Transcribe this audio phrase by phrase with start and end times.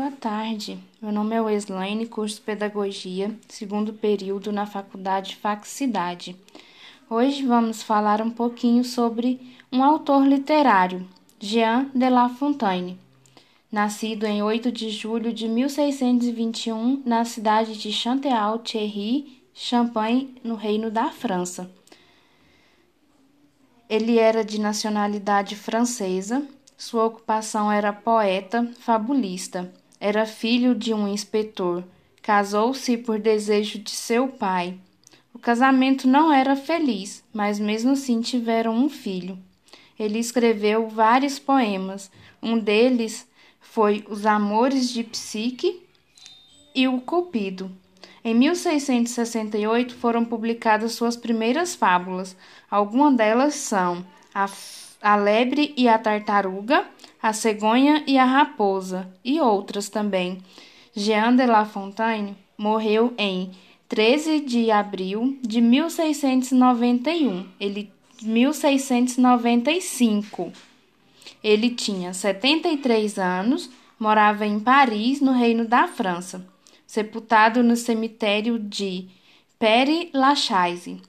[0.00, 6.34] Boa tarde, meu nome é Weslaine, curso Pedagogia, segundo período na Faculdade Faxicidade.
[7.10, 9.38] Hoje vamos falar um pouquinho sobre
[9.70, 11.06] um autor literário,
[11.38, 12.98] Jean de La Fontaine.
[13.70, 21.10] Nascido em 8 de julho de 1621 na cidade de Chanteal-Thierry, Champagne, no Reino da
[21.10, 21.70] França.
[23.86, 26.48] Ele era de nacionalidade francesa
[26.80, 29.70] sua ocupação era poeta, fabulista.
[30.00, 31.84] Era filho de um inspetor.
[32.22, 34.78] Casou-se por desejo de seu pai.
[35.34, 39.38] O casamento não era feliz, mas mesmo assim tiveram um filho.
[39.98, 42.10] Ele escreveu vários poemas.
[42.42, 43.28] Um deles
[43.60, 45.86] foi Os Amores de Psique
[46.74, 47.70] e O Cupido.
[48.24, 52.36] Em 1668 foram publicadas suas primeiras fábulas.
[52.70, 54.48] Algumas delas são A
[55.00, 56.84] a lebre e a tartaruga,
[57.22, 60.38] a cegonha e a raposa, e outras também.
[60.94, 63.50] Jean de La Fontaine morreu em
[63.88, 67.46] 13 de abril de 1691.
[67.58, 67.90] Ele
[68.22, 70.52] 1695.
[71.42, 76.46] Ele tinha 73 anos, morava em Paris, no Reino da França,
[76.86, 79.08] sepultado no cemitério de
[79.58, 81.00] Père Lachaise.